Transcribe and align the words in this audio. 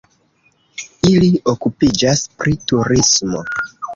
Ili 1.09 1.27
okupiĝas 1.53 2.23
pri 2.39 2.57
turismo. 2.71 3.45